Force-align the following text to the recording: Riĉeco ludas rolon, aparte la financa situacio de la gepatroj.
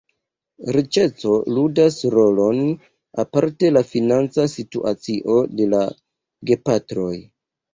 Riĉeco 0.75 1.33
ludas 1.57 1.97
rolon, 2.15 2.63
aparte 3.25 3.71
la 3.75 3.83
financa 3.93 4.47
situacio 4.55 5.39
de 5.61 5.69
la 5.77 5.85
gepatroj. 6.53 7.15